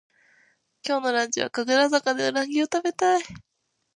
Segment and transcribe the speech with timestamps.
[0.83, 3.23] 今日のランチは神楽坂でうなぎをたべたい